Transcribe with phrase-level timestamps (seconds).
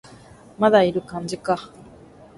[0.57, 1.69] まだいる感じか